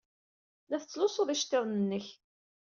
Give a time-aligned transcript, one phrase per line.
[0.69, 2.07] La tettlusuḍ iceḍḍiḍen-nnek.